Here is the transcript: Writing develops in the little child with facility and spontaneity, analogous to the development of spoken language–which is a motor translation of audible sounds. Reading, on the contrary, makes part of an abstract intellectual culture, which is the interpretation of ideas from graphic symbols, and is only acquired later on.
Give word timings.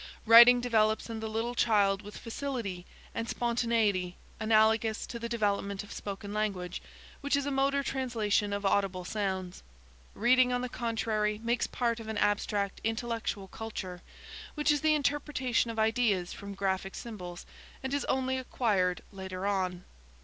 Writing 0.25 0.59
develops 0.59 1.11
in 1.11 1.19
the 1.19 1.27
little 1.29 1.53
child 1.53 2.01
with 2.01 2.17
facility 2.17 2.87
and 3.13 3.29
spontaneity, 3.29 4.15
analogous 4.39 5.05
to 5.05 5.19
the 5.19 5.29
development 5.29 5.83
of 5.83 5.91
spoken 5.91 6.33
language–which 6.33 7.35
is 7.35 7.45
a 7.45 7.51
motor 7.51 7.83
translation 7.83 8.51
of 8.51 8.65
audible 8.65 9.05
sounds. 9.05 9.61
Reading, 10.15 10.51
on 10.51 10.61
the 10.61 10.69
contrary, 10.69 11.39
makes 11.43 11.67
part 11.67 11.99
of 11.99 12.07
an 12.07 12.17
abstract 12.17 12.81
intellectual 12.83 13.47
culture, 13.47 14.01
which 14.55 14.71
is 14.71 14.81
the 14.81 14.95
interpretation 14.95 15.69
of 15.69 15.77
ideas 15.77 16.33
from 16.33 16.55
graphic 16.55 16.95
symbols, 16.95 17.45
and 17.83 17.93
is 17.93 18.03
only 18.05 18.39
acquired 18.39 19.03
later 19.11 19.45
on. 19.45 19.83